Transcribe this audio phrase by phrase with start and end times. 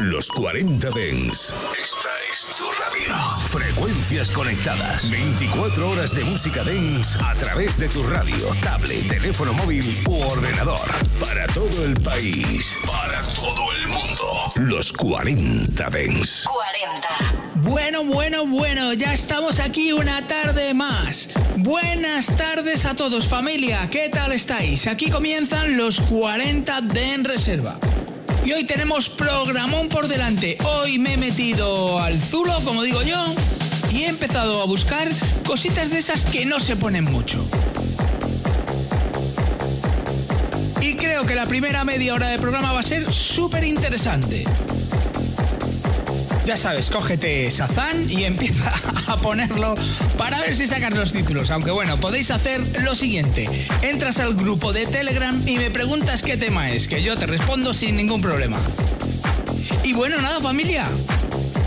[0.00, 1.54] Los 40 Dens.
[1.78, 3.14] Esta es tu radio.
[3.48, 5.10] Frecuencias conectadas.
[5.10, 10.80] 24 horas de música Dens a través de tu radio, tablet, teléfono móvil u ordenador.
[11.20, 12.78] Para todo el país.
[12.86, 14.52] Para todo el mundo.
[14.56, 16.44] Los 40 Dens.
[16.44, 17.08] 40.
[17.56, 21.28] Bueno, bueno, bueno, ya estamos aquí una tarde más.
[21.58, 24.86] Buenas tardes a todos familia, ¿qué tal estáis?
[24.86, 27.78] Aquí comienzan los 40 de En Reserva.
[28.44, 30.56] Y hoy tenemos programón por delante.
[30.64, 33.22] Hoy me he metido al zulo, como digo yo,
[33.92, 35.08] y he empezado a buscar
[35.46, 37.38] cositas de esas que no se ponen mucho.
[40.80, 44.44] Y creo que la primera media hora de programa va a ser súper interesante.
[46.50, 48.72] Ya sabes, cógete Sazán y empieza
[49.06, 49.72] a ponerlo
[50.18, 51.48] para ver si sacan los títulos.
[51.52, 53.44] Aunque bueno, podéis hacer lo siguiente.
[53.82, 57.72] Entras al grupo de Telegram y me preguntas qué tema es, que yo te respondo
[57.72, 58.58] sin ningún problema.
[59.84, 60.82] Y bueno, nada familia.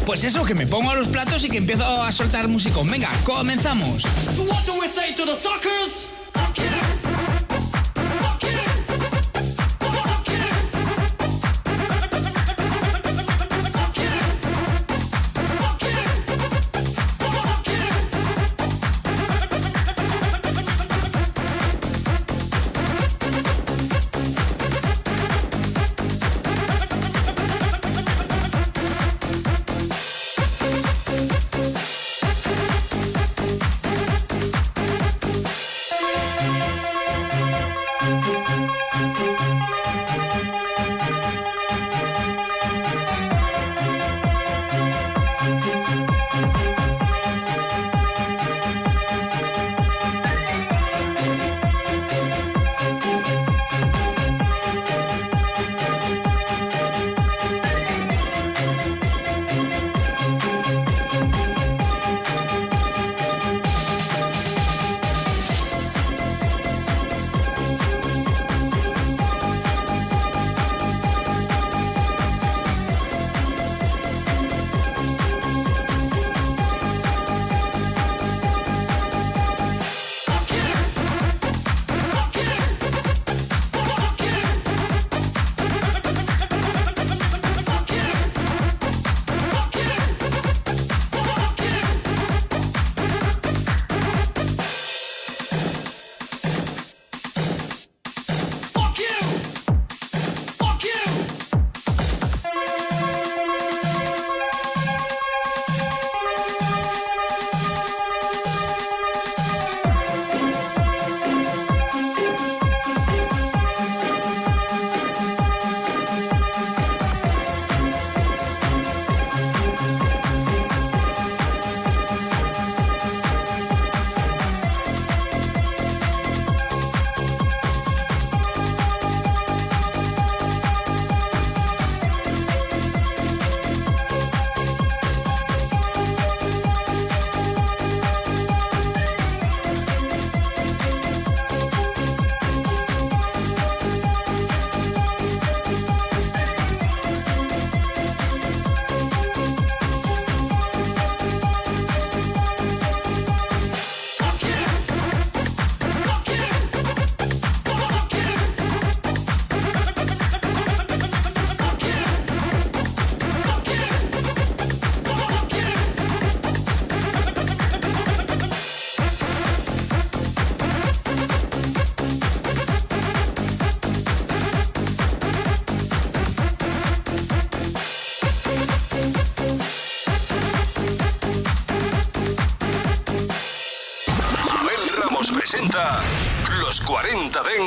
[0.06, 2.82] Pues eso, que me pongo a los platos y que empiezo a soltar música.
[2.84, 4.04] Venga, comenzamos.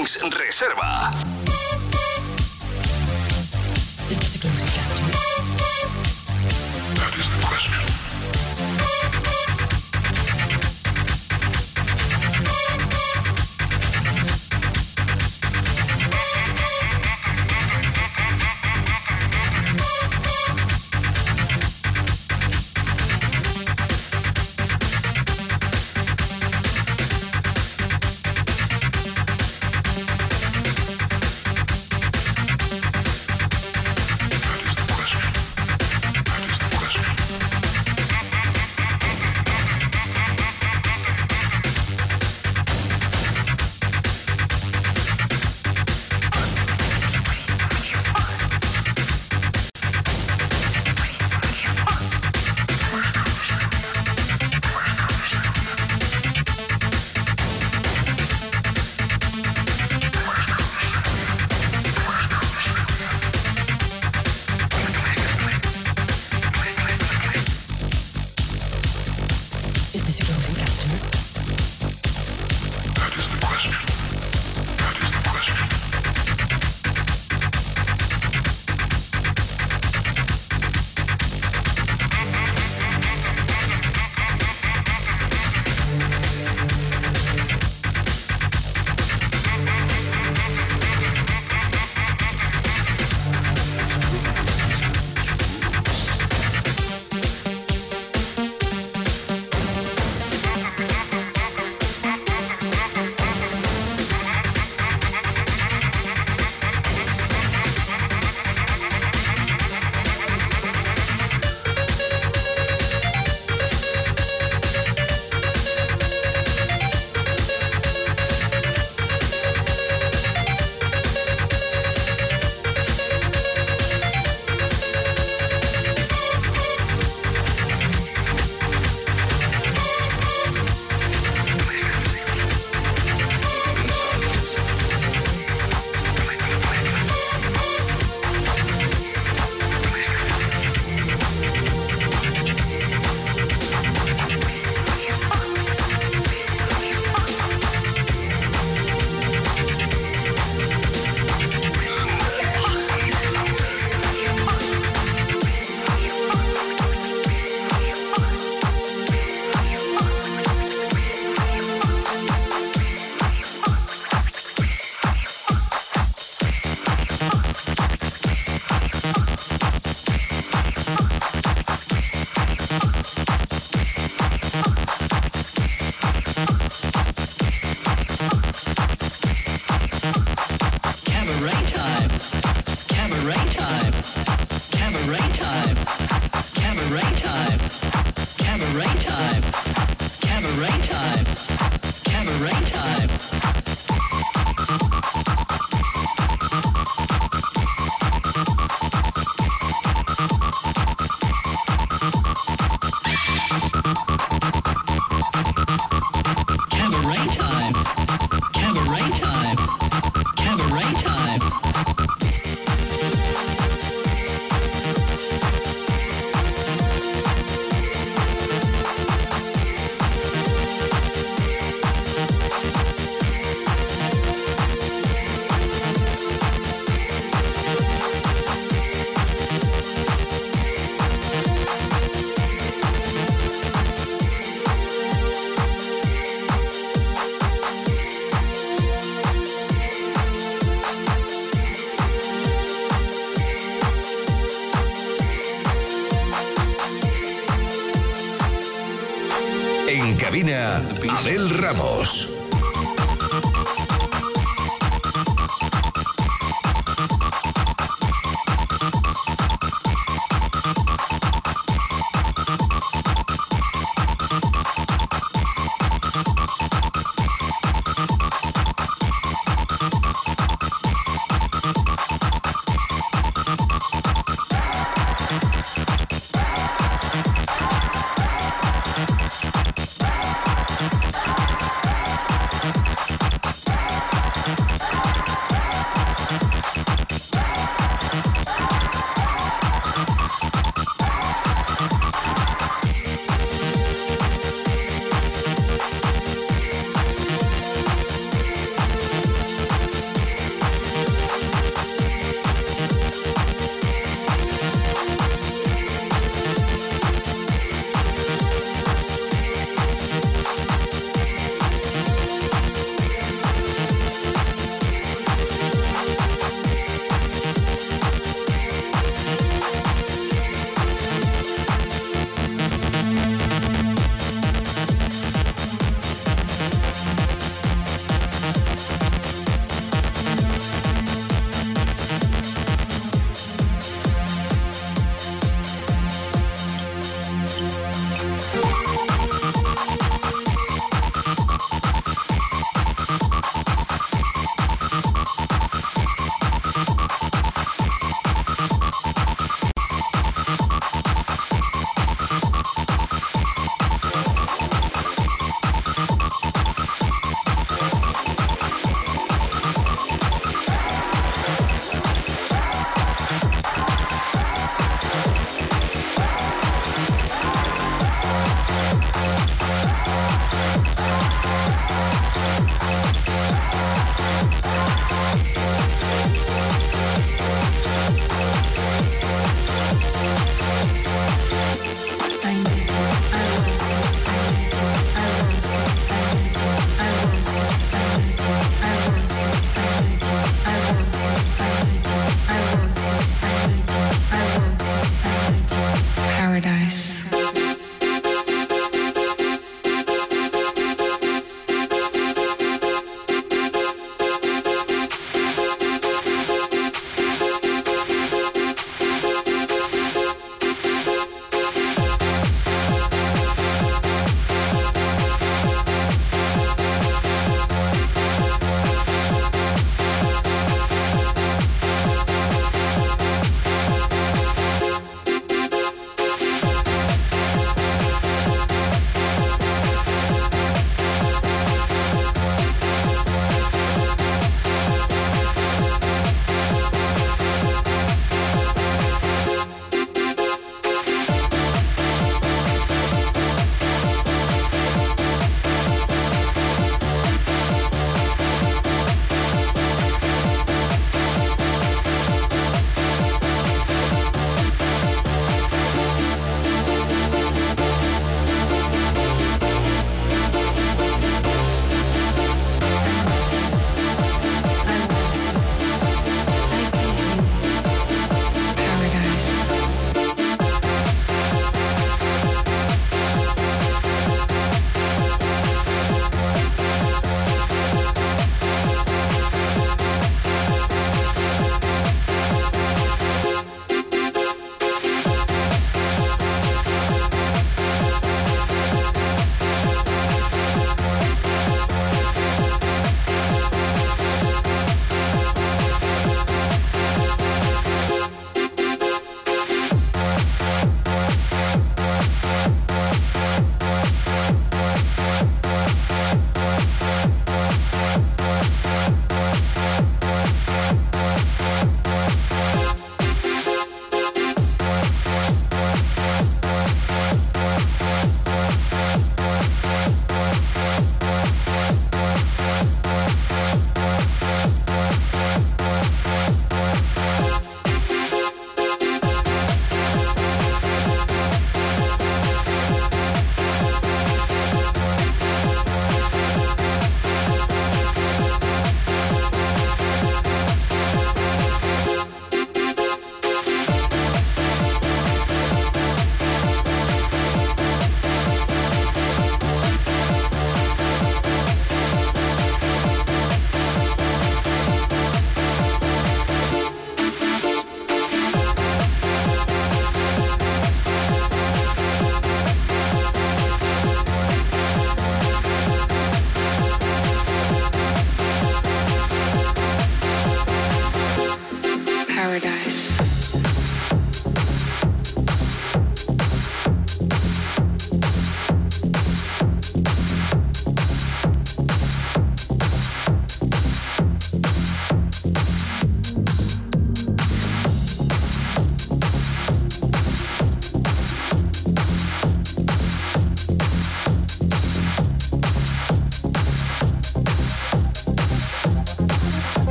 [0.00, 1.29] 40 Dens Reserva.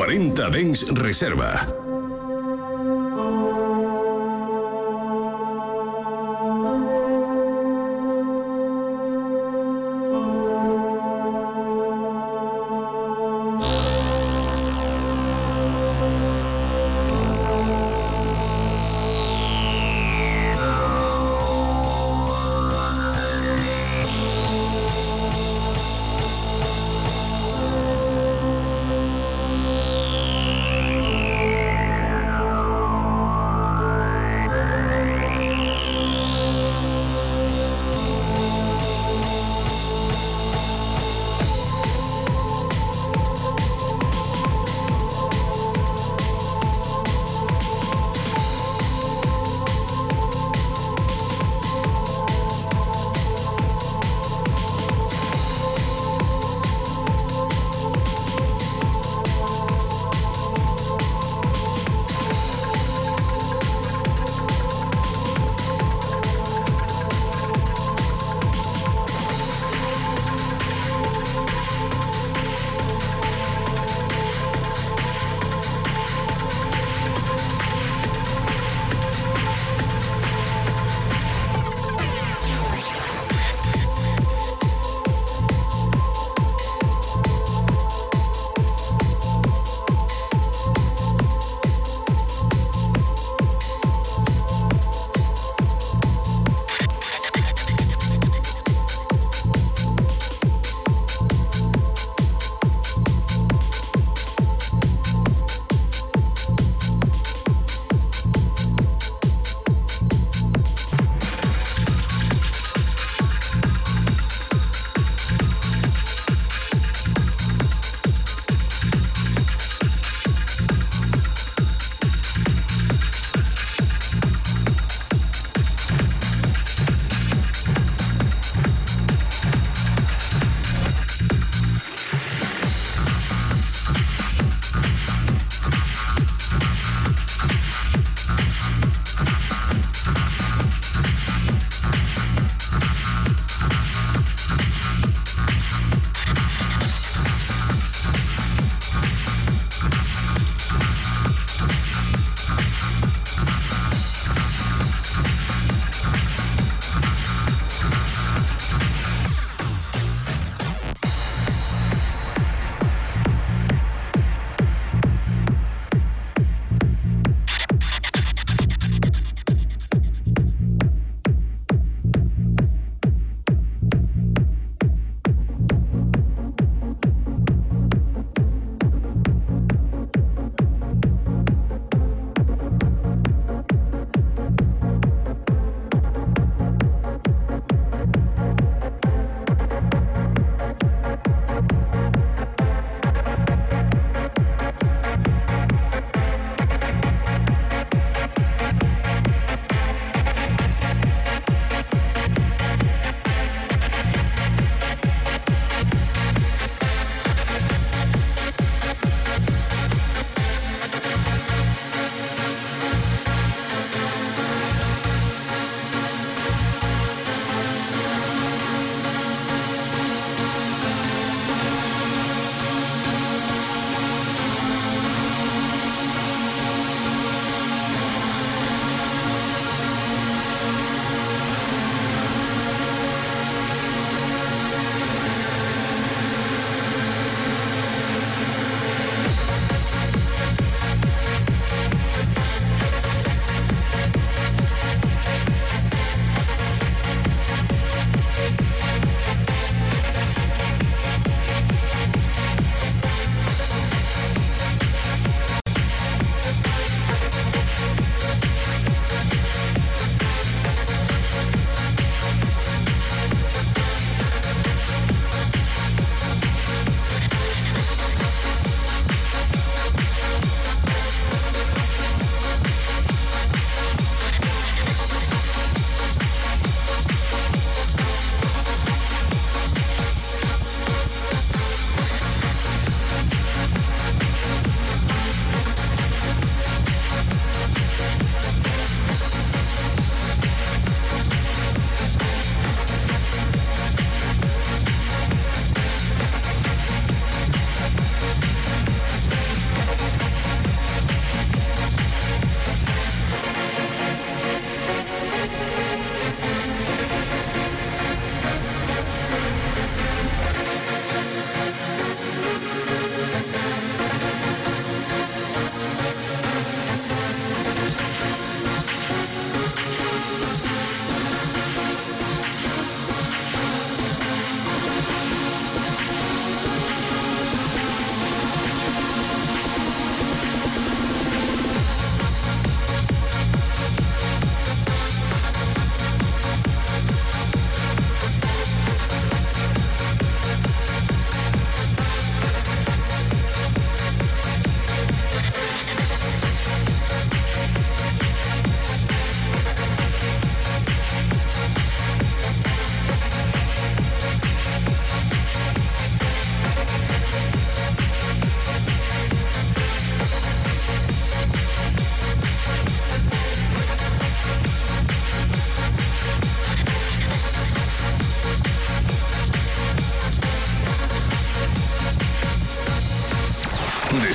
[0.00, 1.79] 40 Dens Reserva.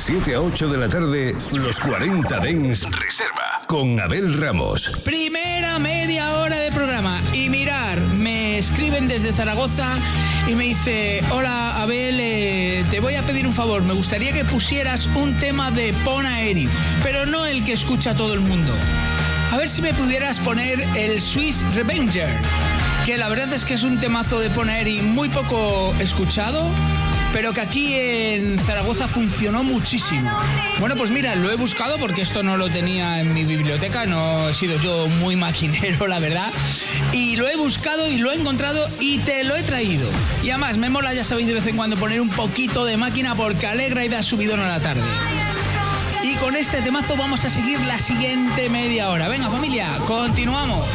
[0.06, 5.00] 7 a 8 de la tarde, los 40 Dens Reserva con Abel Ramos.
[5.04, 7.20] Primera media hora de programa.
[7.32, 9.96] Y mirar, me escriben desde Zaragoza
[10.46, 14.44] y me dice, hola Abel, eh, te voy a pedir un favor, me gustaría que
[14.44, 16.68] pusieras un tema de Pona Eri,
[17.02, 18.72] pero no el que escucha todo el mundo.
[19.50, 22.32] A ver si me pudieras poner el Swiss Revenger,
[23.04, 26.70] que la verdad es que es un temazo de Pona Eri muy poco escuchado
[27.36, 30.30] pero que aquí en Zaragoza funcionó muchísimo.
[30.80, 34.48] Bueno, pues mira, lo he buscado porque esto no lo tenía en mi biblioteca, no
[34.48, 36.50] he sido yo muy maquinero, la verdad.
[37.12, 40.08] Y lo he buscado y lo he encontrado y te lo he traído.
[40.42, 43.34] Y además, me mola, ya sabéis, de vez en cuando poner un poquito de máquina
[43.34, 45.04] porque alegra y da subidón a la tarde.
[46.22, 49.28] Y con este temazo vamos a seguir la siguiente media hora.
[49.28, 50.86] Venga familia, continuamos.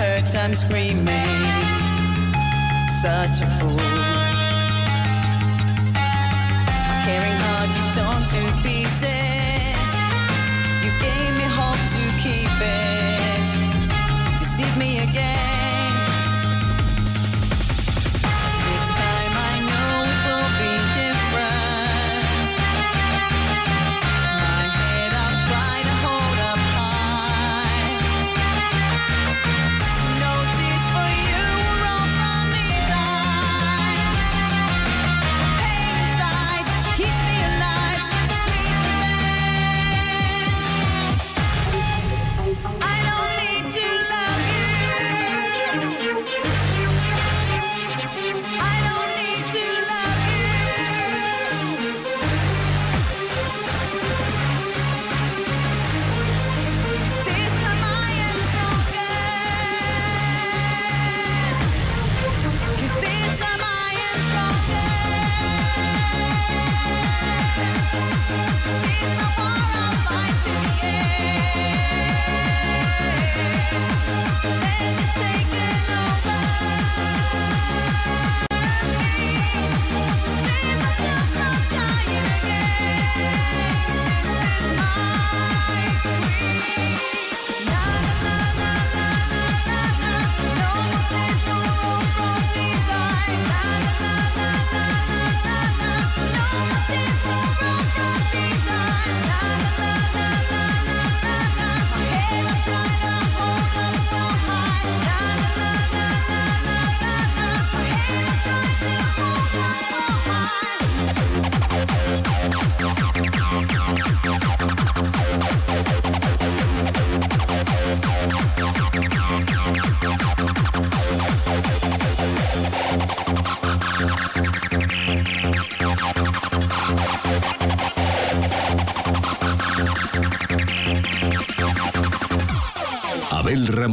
[0.00, 1.04] hurt, I'm screaming.
[3.04, 3.76] Such a fool.
[6.88, 9.92] My Caring heart, you've torn to pieces.
[10.84, 13.46] You gave me hope to keep it.
[14.38, 15.49] Deceive me again.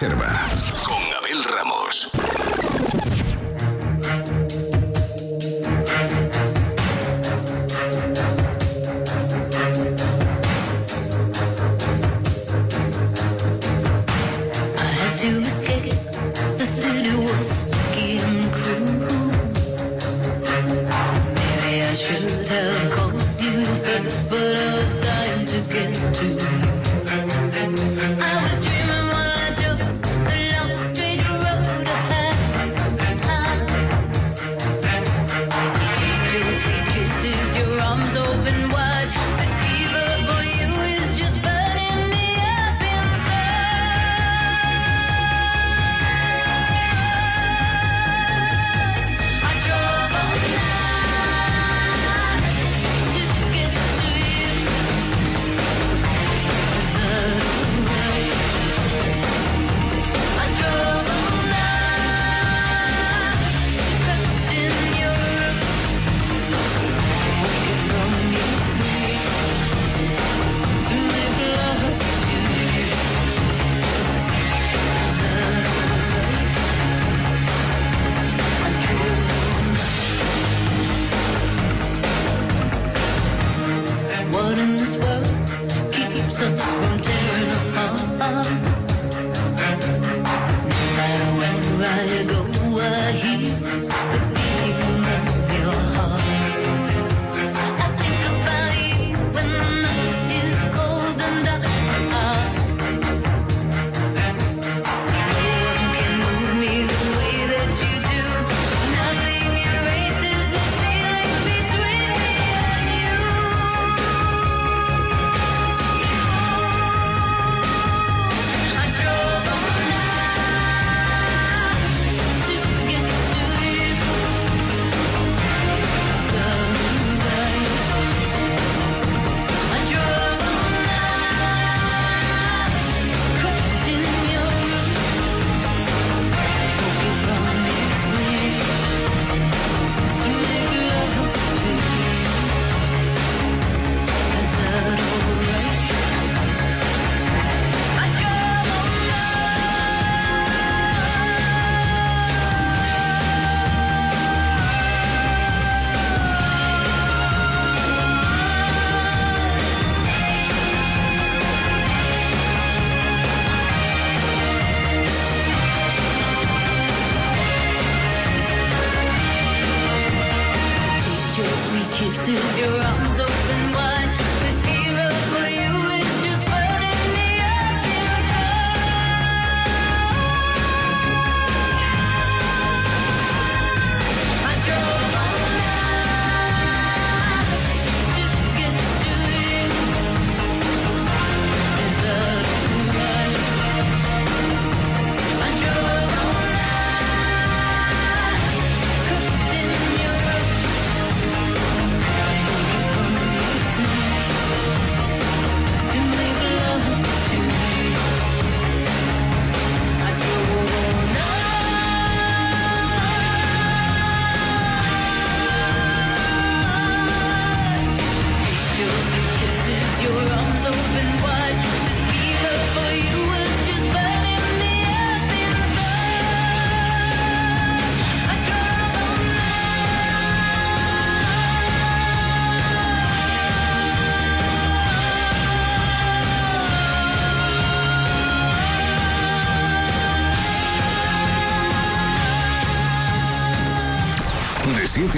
[0.00, 0.57] Reserva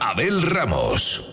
[0.00, 1.23] Abel Ramos.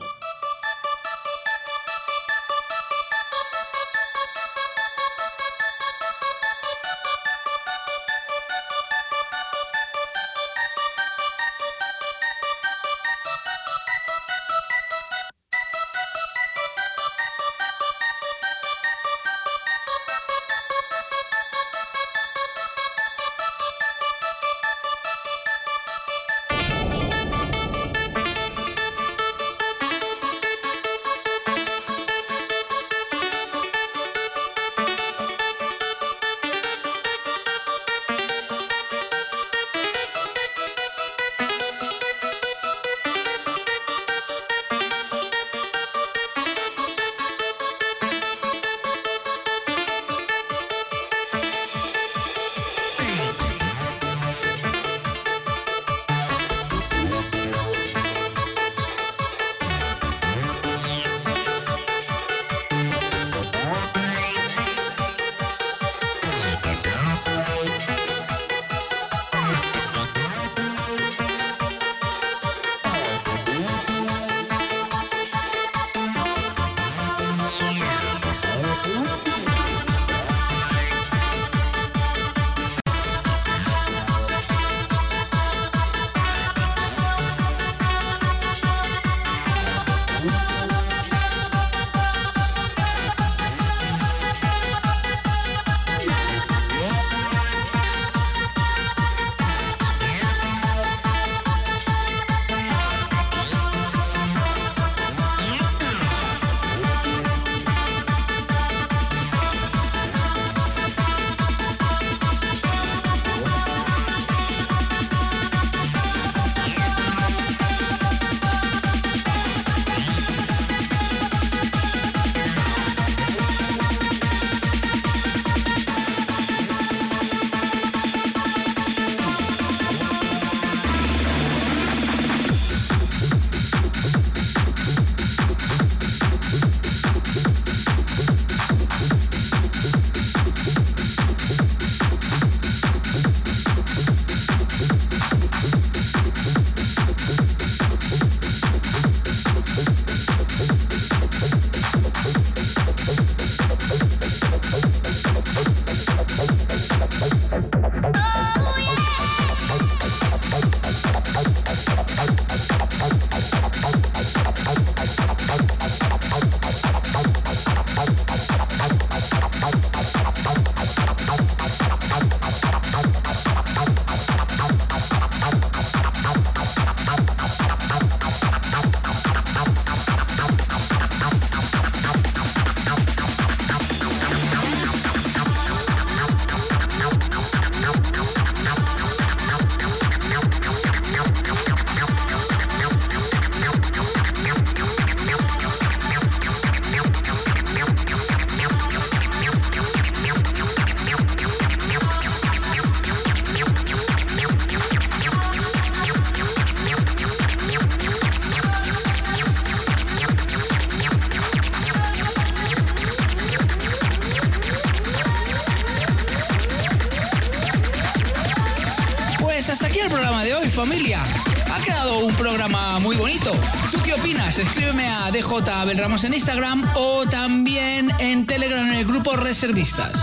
[225.65, 230.19] Ramos en Instagram o también en Telegram en el grupo Reservistas.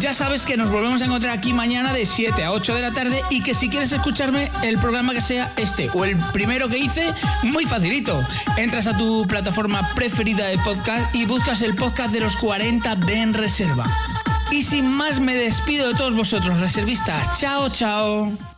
[0.00, 2.90] Ya sabes que nos volvemos a encontrar aquí mañana de 7 a 8 de la
[2.90, 6.78] tarde y que si quieres escucharme el programa que sea este o el primero que
[6.78, 7.14] hice,
[7.44, 8.20] muy facilito.
[8.56, 13.14] Entras a tu plataforma preferida de podcast y buscas el podcast de los 40 de
[13.14, 13.86] En Reserva.
[14.50, 17.38] Y sin más me despido de todos vosotros, reservistas.
[17.38, 18.51] Chao, chao.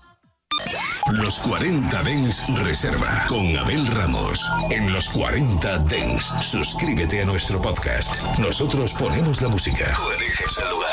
[1.17, 4.51] Los 40 Dens Reserva con Abel Ramos.
[4.71, 8.21] En los 40 Dens, suscríbete a nuestro podcast.
[8.39, 9.97] Nosotros ponemos la música.
[9.97, 10.84] Tú eliges el lugar.